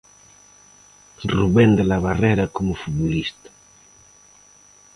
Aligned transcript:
Rubén 1.31 1.71
de 1.75 1.83
la 1.83 1.99
Barrera 1.99 2.45
como 2.55 2.73
futbolista. 2.81 3.49